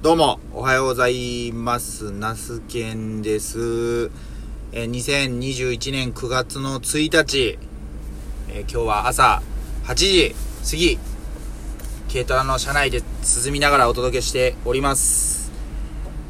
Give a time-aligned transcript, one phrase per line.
[0.00, 2.12] どうも、おはようございます。
[2.12, 4.12] ナスケンです。
[4.70, 7.58] え2021年9月の1日、
[8.48, 9.42] え今日は朝
[9.86, 10.36] 8時
[10.70, 10.98] 過ぎ、
[12.12, 13.02] 軽トラの車内で
[13.44, 15.50] 涼みながらお届けしております。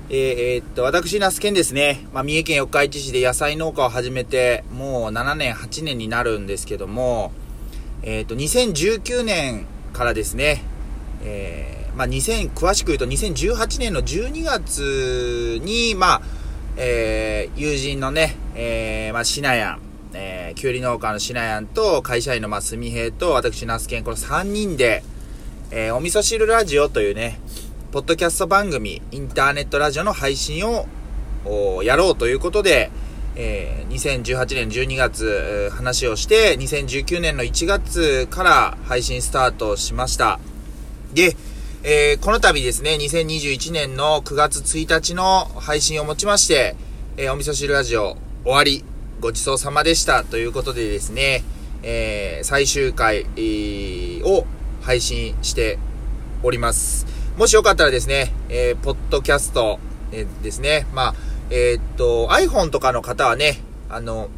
[0.08, 2.06] えーえーっと、私、ナスケンですね。
[2.14, 7.32] まあ、三重県四日市市で野菜農家を始めて、もう7年、8年になるんですけども、
[8.02, 10.64] えーっと、2019年からですね、
[11.22, 16.22] えーまあ、2000、詳しく言うと2018年の12月に、まあ、
[16.76, 19.80] えー友人のね、えーまあ、シナヤン、
[20.14, 25.02] えー、きゅうり農家のシナヤンと、会社員のまあ、すみへいと、私、ナスケン、この3人で、
[25.72, 27.40] えーお味噌汁ラジオというね、
[27.90, 30.86] ポッドキャスト番組、インターネットラジオの配信を、
[31.44, 32.92] おやろうということで、
[33.34, 40.38] えー2018年12月、話をして、2019年の1月から配信スタートしました。
[41.12, 41.36] で、
[41.84, 46.74] えーこの度ですね、2021年の9月1日の配信をもちまして、
[47.16, 48.84] えーお味噌汁ラジオ終わり、
[49.20, 51.44] ごちそうさまでしたということでですね、
[51.84, 53.26] えー最終回、
[54.24, 54.44] を
[54.82, 55.78] 配信して
[56.42, 57.06] おります。
[57.36, 59.78] もしよかったらですね、えーポッドキャスト、
[60.10, 61.14] えですね、まあ、
[61.50, 64.30] えっと、iPhone とかの方はね、あの、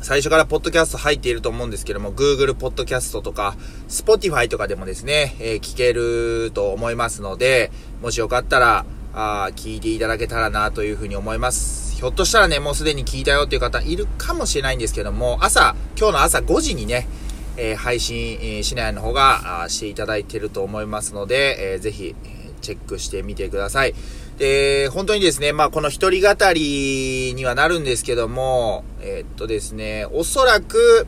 [0.00, 3.56] 最初からポッドキャスト入っていると思うんですけども、Google ポッドキャストとか、
[3.88, 7.70] Spotify とかでもですね、えー聞けると思いますので、
[8.02, 11.96] もしよかったら、あ聞いていただけたらなというふうに思います。
[11.96, 17.08] ひょっとしたらね、もうすでに聞いたよっていう方いるかもしれないんですけども、朝、今日の朝5時にね、
[17.56, 22.14] えー配信、えー、しないの方が、していただいていると思いますので、えーぜひ、
[22.60, 23.94] チェックしてみてください。
[24.38, 31.06] で、本当にですね、まあ、この一人語りにはなるんですけども、えーっとですね、おそらく、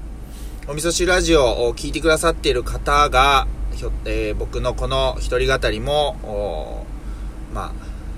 [0.67, 6.87] お味噌汁ラジオを聞いてくださっている方が、ひょえー僕のこの一人語りも、
[7.53, 7.73] まあ、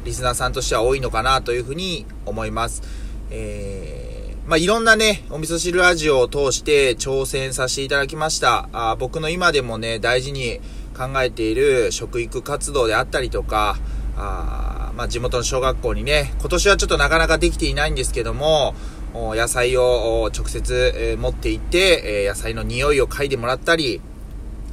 [0.05, 2.83] リスナーさんとしては多いのかなというふうに思います。
[3.31, 8.69] えーまあ、いろんなね、お味噌汁ラジオを通して挑戦させていただきました。
[8.73, 10.61] あ僕の今でもね、大事に
[11.00, 13.78] 考えている食育活動であったりとか、
[14.18, 18.74] あまあ、地元の小学校にね、今年はちょっとなかなかできていないんですけども、
[19.14, 24.02] 野菜を直接、え持って行って、え野菜の匂いを嗅いでもらったり、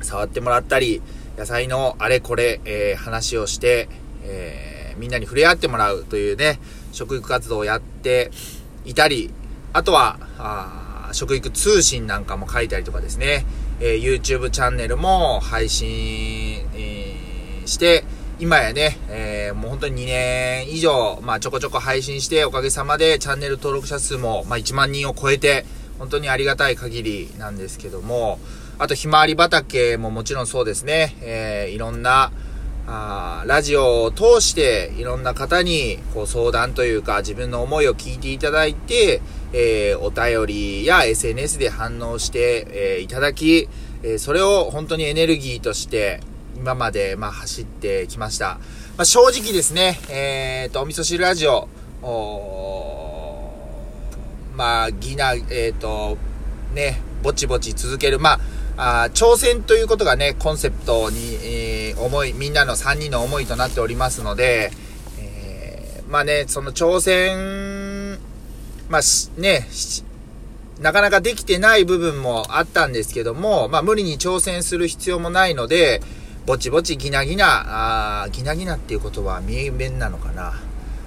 [0.01, 1.01] 触ってもらったり、
[1.37, 3.87] 野菜のあれこれ、えー話をして、
[4.23, 6.59] えーみんなに触れ合ってもらうというね、
[6.91, 8.31] 食育活動をやって
[8.83, 9.31] いたり、
[9.73, 13.45] あとは、あ食育通信なんかも書いたりとかですね、
[13.79, 18.03] えー YouTube チャンネルも配信、えーして、
[18.39, 25.65] 今やね、えーもう本当に2年以上、まあちょこちょこ配信して、おかげさまでチャンネル登録者数も、まあ1万人を超えて、
[25.99, 28.39] 本当にありがたい限りなんですけども、
[28.79, 32.31] あとひまわり畑ももちろんそうですね、えーいろんな、
[32.87, 39.21] あラジオを通していろんな方にこう相談というか自分の思いを聞いていただいて、
[39.53, 43.67] えーお便りや SNS で反応して、えーいただき、
[44.03, 46.21] えーそれを本当にエネルギーとして
[46.55, 48.59] 今までまあ走ってきました。
[48.97, 51.69] まあ、正直ですね、えーと、お味噌汁ラジオ、
[54.55, 56.17] まあ、ギナ、えっ、と、
[56.73, 58.17] ね、ぼちぼち続ける。
[58.19, 58.39] ま
[58.75, 64.71] あ、あ挑戦ということがね、コンセプトに、えー思い、みんなの3人の思いとなっておりますので、
[65.19, 67.86] えーまあね、その挑戦、
[68.89, 69.67] まあしね、
[70.79, 76.01] なかなかできてない部分もあったんですけども、まあ無理に挑戦する必要もないので、
[76.45, 80.53] ぼちぼちギナギナ、あーギナギナっていうことは名弁なのかな。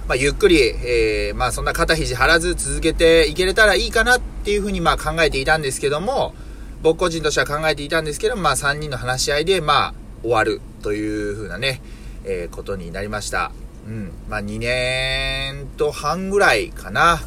[0.07, 6.33] まあ、ゆっくり、えーまあ、そんな肩肘張らず続けていけれたらいいかなっていうふうにま考えていたんですけども、
[6.81, 11.81] 僕個人としては考えていたんですけど、まあ、3人の話し合いで、ま、終わるというふうなね、
[12.25, 13.51] えーことになりました。
[13.87, 14.11] うん。
[14.27, 17.21] まあ、2年と半ぐらいかな。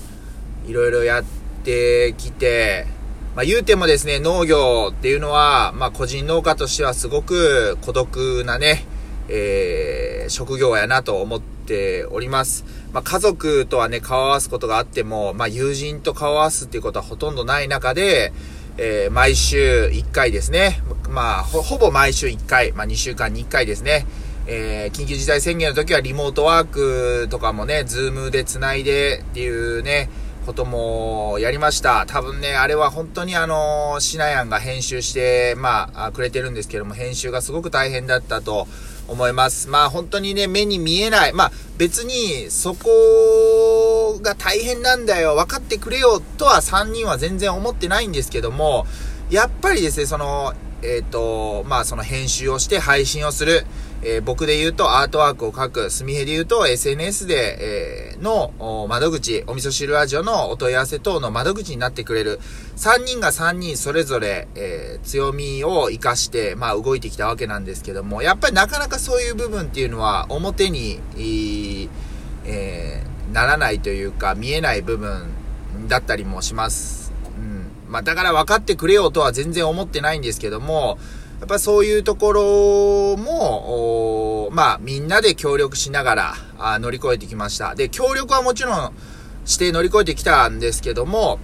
[0.66, 1.24] いろいろやっ
[1.64, 2.86] てきて、
[3.34, 8.84] まあ、言うてもですね、農業っていうのは、まあ、個人農家としてはすごく孤独なね、
[9.28, 12.64] えー職業やなと思っております。
[12.94, 18.32] まあ、家族とはね、顔を合わすことがあっても、まあ、友人と顔を合わすっていうことはほとんどない中で、
[18.78, 20.82] えー毎週1回ですね。
[21.10, 24.06] まあ、ほ、ほぼ毎週1回、まあ、2週間に1回ですね。
[24.46, 30.08] えー緊急事態宣言の時はリモートワークとかもね、ズームで繋いでっていうね、
[30.44, 32.04] こともやりました。
[32.06, 38.68] 多分ね、あれは本当にあの、シナヤンが編集して、まあ、くれてるんですけども、編集がすごく大変だったと
[39.08, 39.68] 思います。
[39.68, 41.32] まあ本当にね、目に見えない。
[41.32, 48.86] まあ別にそこが大変なんだよ、分かってくれよとは3人は全然思ってないんですけども、
[49.30, 53.64] やっぱりですね、その、えっ、と、まあその編集をして配信をする。
[54.06, 58.52] えー、僕で言うとアートワークを書く、すみへで言うと SNS で、えー、の
[58.86, 62.38] 窓口、お味噌汁ラジオのお問い合わせ等の窓口になってくれる、
[62.76, 71.00] 3人が3人それぞれ、えー、強みを活かして、まあ動いてきたわけなんですけども、やっぱりなかなかそういう部分っていうのは表に、
[72.44, 75.30] えー、ならないというか、見えない部分
[75.88, 77.03] だったりもします。
[77.94, 80.98] まあだから分かってくれよとは全然思ってないんですけども、
[81.38, 87.76] やっぱそういうところも、まあ、みんなで協力しながらあ乗り越えてきました。
[87.76, 88.92] で、協力はもちろん
[89.44, 91.38] して乗り越えてきたんですけども、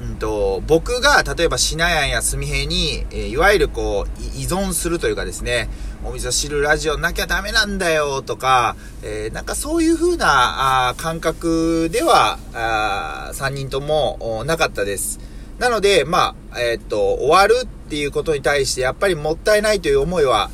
[0.00, 5.68] うんと、僕が例えばシナヤンやスミヘに、えー、いわゆるこう、依存するというかですね、
[6.04, 15.37] お味噌汁ラジオなきゃダメなんだよとか、えー、なんかそういう風なあ感覚では、あ3人ともなかったです。
[15.58, 20.50] なので、まあ、えー、っと、終わるっていうことに対して、やっぱりもったいないという思いは、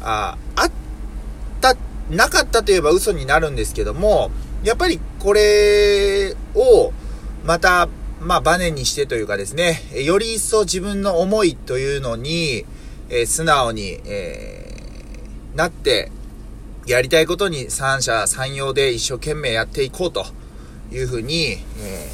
[0.00, 0.70] ああっ
[1.60, 1.76] た、
[2.10, 4.30] なかったといえば嘘になるんですけども、
[4.64, 6.92] やっぱりこれを、
[7.44, 7.88] また、
[8.20, 12.64] まあ、バネにしてというかですね、より一層自分の思いというのに、
[13.10, 16.10] えー、素直に、えー、なって、
[16.86, 20.24] やりたいことに三者三様で一生懸命やっていこうと
[20.92, 22.10] いうふうに、え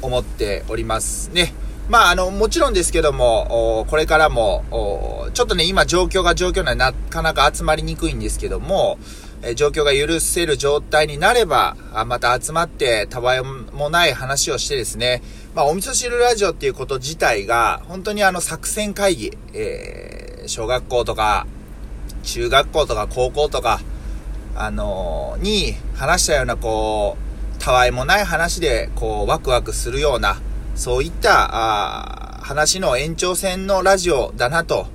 [0.00, 1.52] ー、思っておりますね。
[1.88, 4.64] まあ、あの、もちろんですけども、これからも、
[5.34, 8.98] ちょっとね、今状況が状況ななかなか集まりにくいんですけども、
[9.42, 15.22] え状況が許せる状態になれば、あまた集まってたわいもない話をしてですね、
[15.54, 21.46] まあ、お味噌汁ラジオっていうこと自体が、本当にあの作戦会議、えー、小学校とか、
[22.22, 23.80] 中学校とか高校とか、
[24.56, 30.38] あのー、に話したようなこう、たわいもない話で、こう、ワクワクするような、
[30.74, 34.86] そういったあ話の延長線のラジオだなと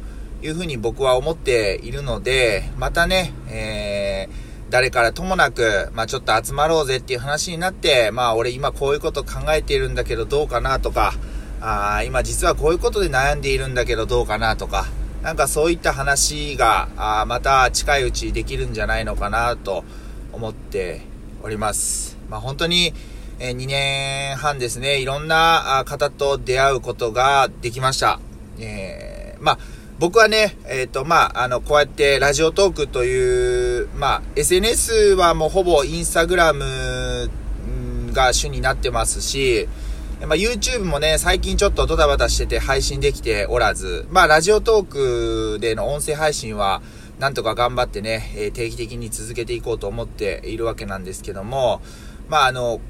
[0.41, 11.13] いうふうに僕は思っているので、またね、えー、誰からともなく、まあちょっと集まろうぜっていう話になって、まあ俺今こういうこと考えているんだけどどうかなとか、
[11.61, 14.85] あ今実はこういうことで悩んでいるんだけどどうかなとか、
[15.23, 19.83] なんかそういった話が、あまた近いうちできるんじゃないのかなと
[20.31, 21.01] 思って
[21.41, 22.17] おります。
[22.29, 22.93] まあ本当に、
[23.39, 28.19] え2年半ですね、いろんな方と出会うことができました。
[28.59, 29.59] えー、まあ、
[29.97, 37.29] 僕はね、えっ、ー、と、まあ、あの、こうやってラジオトークという、まあ、SNS はもうほぼインスタグラム
[38.11, 39.69] が主になってますし、
[40.21, 44.85] まあ、YouTube もね、最近ちょっとドタバタしてて配信できておらず、まあ、ラジオトー
[45.55, 46.81] クでの音声配信は、
[47.19, 51.81] なんとか頑張ってね、え定期的に続けていこうと思っているわけなんですけども、
[52.27, 52.81] まあ、あの、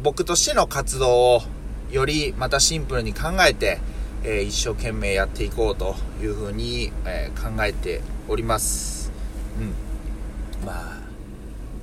[0.00, 1.42] 僕としての活動を
[1.90, 3.80] よりまたシンプルに考えて、
[4.22, 9.10] えー、一生懸命やっていこうというふうに、えー、考えております。
[9.58, 10.66] うん。
[10.66, 10.98] ま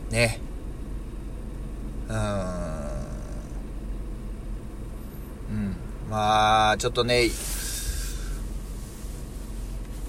[0.10, 0.40] あ、ね。
[2.08, 2.20] うーん。
[5.50, 5.76] うん。
[6.10, 7.30] まあ、ちょっとね、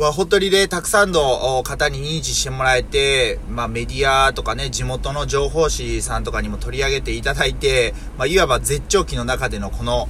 [0.02, 10.08] は本当にね、たくさんの方に認知してもらえて、まあメディアとかね、地元の情報誌さんとかにも取り上げていただいて、まあいわば絶頂期の中でのこの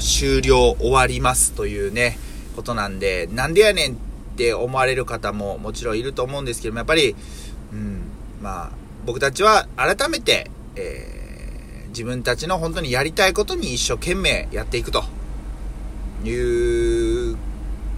[0.00, 2.18] 終了終わりますというね、
[2.56, 3.96] ことなんで、なんでやねんっ
[4.36, 7.16] て思われる方ももちろんいると思うんですけども、やっぱり、
[7.72, 8.02] うん、
[8.42, 8.70] まあ
[9.06, 15.04] 僕たちは改めて、えー、自分たちの本当にやりたいことに一生懸命やっていくと
[16.22, 16.71] いう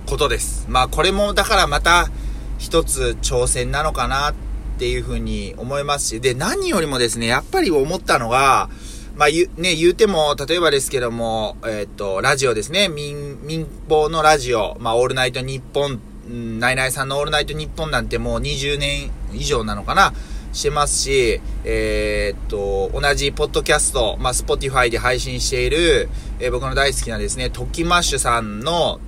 [0.07, 0.67] ことです。
[0.69, 2.11] まあこれもだからまた
[2.59, 4.35] 一つ挑戦なのかなっ
[4.79, 8.69] ていうふうに思いますし、で、何よりもですね、やっぱり思ったのが、
[9.17, 20.13] まあ言、ね、言うても、例えばですけども、えー、っと、ラジオですね、民、民放のラジオ、まあオールナイトニッポン、ナイナイさんのオールナイトニッポンなんてもう20年以上なのかな
[20.55, 26.09] してますし、えー、っと、同じポッドキャスト、まあ、 Spotify で配信している、
[26.39, 29.01] えー、僕の大好きなですね、トキマッシュさんの、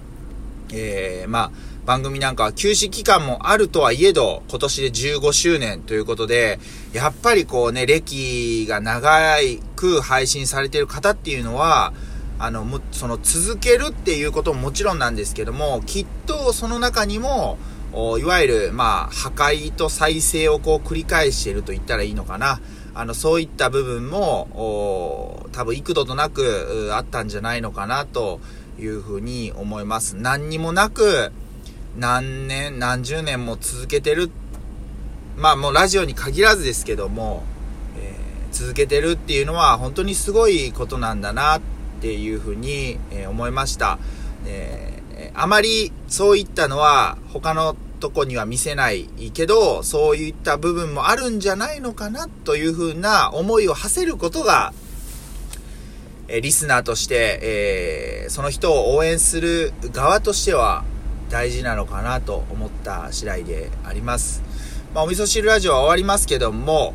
[0.73, 1.51] えー、まあ、
[1.87, 6.59] 番組なんかは休止期間もあるとはいえど、今年で15周年ということで、
[6.93, 9.37] やっぱりこうね、歴が長
[9.77, 11.93] く配信されている方っていうのは、
[12.39, 17.57] あの、も、その続けるっていうことももちろんなんですけども、きっとその中にも、
[18.19, 22.61] いわゆる、まあ、破壊と再生をこう繰り返していると言ったらいいのかな。
[22.95, 28.41] あの、そういった部分も、多分幾度となくあったんじゃないのかなと
[28.79, 30.17] いうふうに思います。
[30.17, 31.33] 何にもなく、
[31.97, 34.31] 何年、何十年も続けてる。
[35.37, 37.45] まあもうラジオに限らずですけども、
[37.99, 41.61] えー、続けてるっていうのは本当にすごいことなんだなっ
[42.01, 43.99] ていうふうに、えー、思いました。
[44.47, 54.75] えー、あまりそういったのは他のとこには見せないけど、そういった部分もあるんじゃないのかなというふうな思いを馳せることが、
[56.29, 60.85] えリスナーとして、えー、その人を応援する側としては
[61.31, 64.43] 大事なのかなと思った次第であります。
[64.95, 66.95] まあ、お味噌汁ラジオは終わりますけども、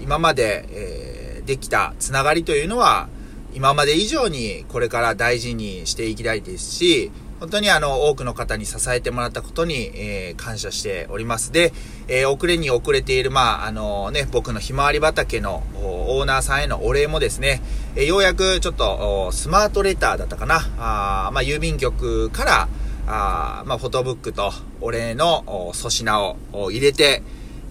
[0.00, 3.08] 今まで、えー、できたつながりというのは、
[3.54, 7.10] 今まで以上にこれから大事にしていきたいですし、
[7.44, 11.52] 本当にあの、多くの方に支えてもらったことに、えー、感謝しております。
[11.52, 11.74] で、
[12.08, 17.60] えー、遅れに遅れている、まあ、あのね、僕のひまわり畑のオーナーさんへのお礼もですね、
[17.96, 22.68] えー、ようやくちょっと、スマートレターだったかな、あまあ、郵便局から、
[23.06, 26.38] あまあ、フォトブックとお礼の粗品を
[26.70, 27.22] 入れて、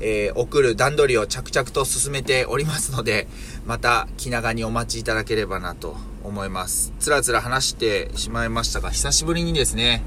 [0.02, 3.28] えー、送る段取りを着々と進めておりますので、
[3.66, 6.94] また気長にお待ちいただければなと思います。
[7.00, 10.04] つらつら話してしまいましたが、久しぶりにですね、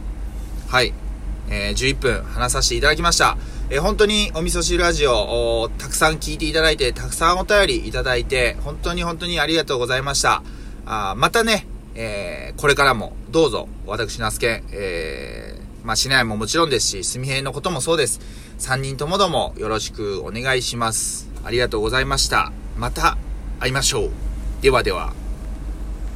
[0.68, 0.92] はい、
[1.49, 3.37] えー、11分話させていただきました。
[3.70, 10.42] えー、本当にお味噌汁ラジオをたくさん聞いていただいて、たくさんお便りいただいて、本当に本当にありがとうございました。
[10.87, 18.20] あまたね、えー、これからもどうぞ、私、ナスケ、え、まあ、市内ももちろんですし、すみへいのこともそうです。
[18.58, 21.28] 3人ともどもよろしくお願いします。
[21.44, 22.52] ありがとうございました。
[22.76, 23.16] また
[23.61, 24.11] 会いましょう。
[24.62, 25.25] ではでは。